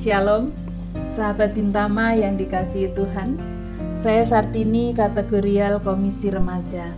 Shalom, 0.00 0.48
sahabat 1.12 1.52
Bintama 1.52 2.16
yang 2.16 2.40
dikasihi 2.40 2.96
Tuhan. 2.96 3.36
Saya 3.92 4.24
Sartini, 4.24 4.96
kategorial 4.96 5.76
Komisi 5.76 6.32
Remaja. 6.32 6.88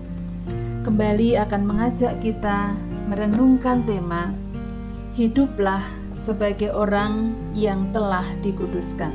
Kembali 0.86 1.34
akan 1.34 1.62
mengajak 1.66 2.22
kita 2.22 2.78
merenungkan 3.10 3.82
tema 3.82 4.30
Hiduplah 5.18 5.82
sebagai 6.14 6.70
orang 6.70 7.34
yang 7.58 7.90
telah 7.90 8.22
dikuduskan. 8.38 9.10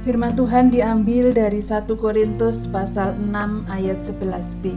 Firman 0.00 0.32
Tuhan 0.32 0.72
diambil 0.72 1.36
dari 1.36 1.60
1 1.60 1.92
Korintus 1.92 2.64
pasal 2.72 3.20
6 3.20 3.68
ayat 3.68 4.00
11b. 4.00 4.72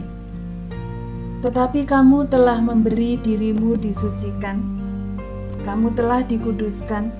Tetapi 1.40 1.80
kamu 1.88 2.28
telah 2.28 2.60
memberi 2.60 3.16
dirimu 3.16 3.80
disucikan, 3.80 4.79
kamu 5.70 5.94
telah 5.94 6.26
dikuduskan, 6.26 7.14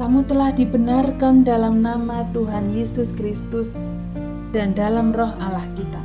kamu 0.00 0.24
telah 0.24 0.48
dibenarkan 0.48 1.44
dalam 1.44 1.84
nama 1.84 2.24
Tuhan 2.32 2.72
Yesus 2.72 3.12
Kristus 3.12 4.00
dan 4.48 4.72
dalam 4.72 5.12
roh 5.12 5.28
Allah 5.36 5.68
kita. 5.76 6.00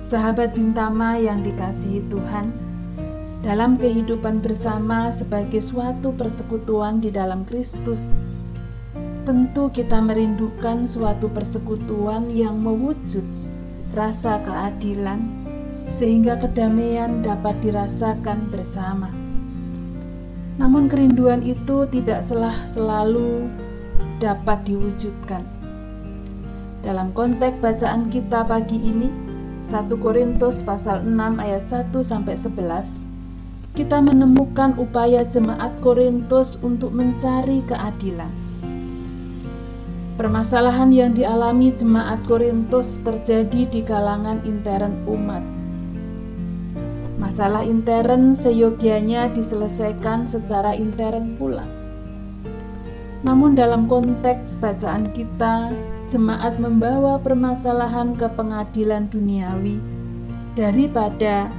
Sahabat 0.00 0.56
Bintama 0.56 1.20
yang 1.20 1.44
dikasihi 1.44 2.08
Tuhan, 2.08 2.48
dalam 3.44 3.76
kehidupan 3.76 4.40
bersama 4.40 5.12
sebagai 5.12 5.60
suatu 5.60 6.16
persekutuan 6.16 7.04
di 7.04 7.12
dalam 7.12 7.44
Kristus, 7.44 8.16
tentu 9.28 9.68
kita 9.68 10.00
merindukan 10.00 10.88
suatu 10.88 11.28
persekutuan 11.28 12.32
yang 12.32 12.56
mewujud 12.56 13.28
rasa 13.92 14.40
keadilan, 14.40 15.20
sehingga 15.92 16.40
kedamaian 16.40 17.20
dapat 17.20 17.60
dirasakan 17.60 18.48
bersama. 18.48 19.27
Namun 20.58 20.90
kerinduan 20.90 21.46
itu 21.46 21.86
tidak 21.86 22.26
selah 22.26 22.66
selalu 22.66 23.46
dapat 24.18 24.66
diwujudkan. 24.66 25.46
Dalam 26.82 27.14
konteks 27.14 27.62
bacaan 27.62 28.10
kita 28.10 28.42
pagi 28.42 28.78
ini, 28.82 29.06
1 29.62 29.86
Korintus 30.02 30.66
pasal 30.66 31.06
6 31.06 31.14
ayat 31.38 31.62
1 31.62 31.94
sampai 32.02 32.34
11, 32.34 33.06
kita 33.78 34.02
menemukan 34.02 34.74
upaya 34.74 35.22
jemaat 35.22 35.78
Korintus 35.78 36.58
untuk 36.58 36.90
mencari 36.90 37.62
keadilan. 37.62 38.30
Permasalahan 40.18 40.90
yang 40.90 41.14
dialami 41.14 41.70
jemaat 41.70 42.18
Korintus 42.26 42.98
terjadi 43.06 43.70
di 43.70 43.86
kalangan 43.86 44.42
intern 44.42 45.06
umat 45.06 45.57
Masalah 47.28 47.60
intern 47.60 48.32
seyogianya 48.32 49.28
diselesaikan 49.36 50.24
secara 50.24 50.72
intern 50.72 51.36
pula. 51.36 51.60
Namun 53.20 53.52
dalam 53.52 53.84
konteks 53.84 54.56
bacaan 54.56 55.12
kita, 55.12 55.68
jemaat 56.08 56.56
membawa 56.56 57.20
permasalahan 57.20 58.16
ke 58.16 58.32
pengadilan 58.32 59.12
duniawi 59.12 59.76
daripada 60.56 61.52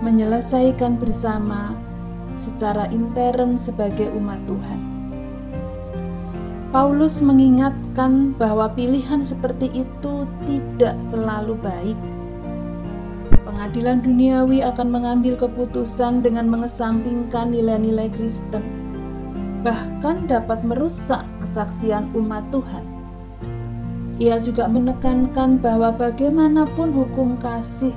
menyelesaikan 0.00 0.96
bersama 0.96 1.76
secara 2.40 2.88
intern 2.88 3.60
sebagai 3.60 4.08
umat 4.16 4.40
Tuhan. 4.48 4.80
Paulus 6.72 7.20
mengingatkan 7.20 8.32
bahwa 8.40 8.72
pilihan 8.72 9.20
seperti 9.20 9.84
itu 9.84 10.24
tidak 10.48 10.96
selalu 11.04 11.60
baik 11.60 12.00
Pengadilan 13.50 13.98
duniawi 14.06 14.62
akan 14.62 14.94
mengambil 14.94 15.34
keputusan 15.34 16.22
dengan 16.22 16.46
mengesampingkan 16.46 17.50
nilai-nilai 17.50 18.06
Kristen, 18.14 18.62
bahkan 19.66 20.30
dapat 20.30 20.62
merusak 20.62 21.26
kesaksian 21.42 22.14
umat 22.14 22.46
Tuhan. 22.54 22.86
Ia 24.22 24.38
juga 24.38 24.70
menekankan 24.70 25.58
bahwa 25.58 25.90
bagaimanapun 25.90 26.94
hukum 26.94 27.34
kasih 27.42 27.90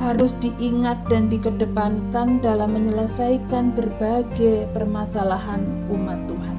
harus 0.00 0.32
diingat 0.40 0.96
dan 1.12 1.28
dikedepankan 1.28 2.40
dalam 2.40 2.72
menyelesaikan 2.72 3.68
berbagai 3.76 4.64
permasalahan 4.72 5.60
umat 5.92 6.16
Tuhan. 6.24 6.56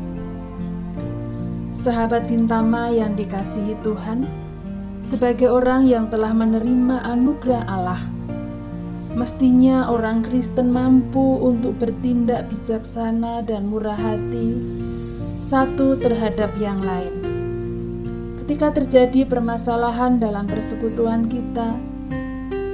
Sahabat 1.74 2.30
Bintama 2.30 2.86
yang 2.94 3.18
dikasihi 3.18 3.74
Tuhan, 3.82 4.30
sebagai 5.06 5.54
orang 5.54 5.86
yang 5.86 6.10
telah 6.10 6.34
menerima 6.34 7.06
anugerah 7.06 7.64
Allah. 7.70 8.02
Mestinya 9.14 9.88
orang 9.94 10.26
Kristen 10.26 10.74
mampu 10.74 11.40
untuk 11.40 11.78
bertindak 11.80 12.52
bijaksana 12.52 13.46
dan 13.46 13.70
murah 13.70 13.96
hati 13.96 14.60
satu 15.40 15.96
terhadap 16.02 16.52
yang 16.58 16.82
lain. 16.82 17.22
Ketika 18.44 18.82
terjadi 18.82 19.30
permasalahan 19.30 20.18
dalam 20.18 20.50
persekutuan 20.50 21.30
kita, 21.30 21.78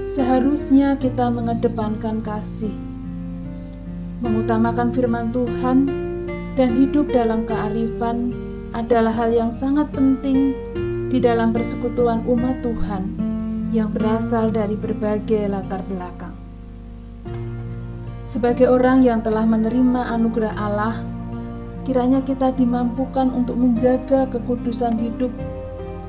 seharusnya 0.07 0.95
kita 0.95 1.27
mengedepankan 1.29 2.23
kasih, 2.23 2.73
mengutamakan 4.23 4.95
firman 4.95 5.35
Tuhan, 5.35 5.77
dan 6.55 6.69
hidup 6.79 7.11
dalam 7.11 7.43
kearifan 7.43 8.31
adalah 8.71 9.11
hal 9.11 9.35
yang 9.35 9.51
sangat 9.51 9.91
penting 9.91 10.55
di 11.11 11.19
dalam 11.19 11.51
persekutuan 11.51 12.23
umat 12.23 12.63
Tuhan 12.63 13.03
yang 13.75 13.91
berasal 13.91 14.47
dari 14.47 14.79
berbagai 14.79 15.51
latar 15.51 15.83
belakang. 15.83 16.31
Sebagai 18.23 18.71
orang 18.71 19.03
yang 19.03 19.19
telah 19.19 19.43
menerima 19.43 20.07
anugerah 20.07 20.55
Allah, 20.55 20.95
kiranya 21.83 22.23
kita 22.23 22.55
dimampukan 22.55 23.27
untuk 23.27 23.59
menjaga 23.59 24.23
kekudusan 24.31 24.95
hidup 25.03 25.35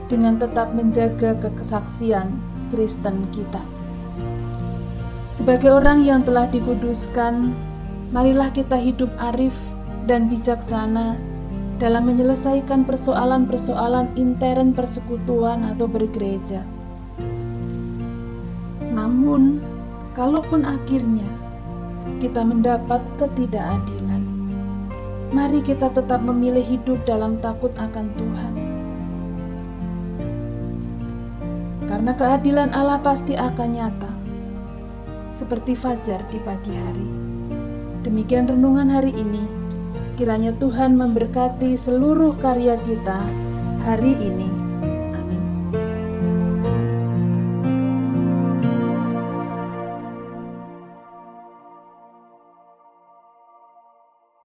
dengan 0.07 0.39
tetap 0.39 0.71
menjaga 0.71 1.35
kekesaksian 1.43 2.31
Kristen 2.71 3.27
kita. 3.35 3.59
Sebagai 5.35 5.75
orang 5.75 6.07
yang 6.07 6.23
telah 6.23 6.47
dikuduskan, 6.47 7.51
marilah 8.15 8.55
kita 8.55 8.79
hidup 8.79 9.11
arif 9.19 9.59
dan 10.07 10.31
bijaksana 10.31 11.32
dalam 11.79 12.09
menyelesaikan 12.09 12.85
persoalan-persoalan 12.85 14.13
intern 14.19 14.77
persekutuan 14.77 15.65
atau 15.73 15.89
bergereja. 15.89 16.67
Namun, 18.93 19.63
kalaupun 20.13 20.69
akhirnya 20.69 21.27
kita 22.21 22.45
mendapat 22.45 23.01
ketidakadilan, 23.17 24.23
mari 25.33 25.65
kita 25.65 25.89
tetap 25.89 26.21
memilih 26.21 26.63
hidup 26.63 27.01
dalam 27.09 27.41
takut 27.41 27.73
akan 27.81 28.07
Tuhan. 28.21 28.53
Karena 31.89 32.13
keadilan 32.17 32.71
Allah 32.73 33.01
pasti 33.01 33.37
akan 33.37 33.69
nyata, 33.73 34.13
seperti 35.33 35.77
fajar 35.77 36.21
di 36.29 36.39
pagi 36.41 36.73
hari. 36.73 37.09
Demikian 38.03 38.49
renungan 38.51 38.91
hari 38.91 39.15
ini. 39.15 39.62
Kiranya 40.13 40.53
Tuhan 40.61 40.93
memberkati 41.01 41.73
seluruh 41.73 42.37
karya 42.37 42.77
kita 42.85 43.25
hari 43.81 44.13
ini. 44.21 44.52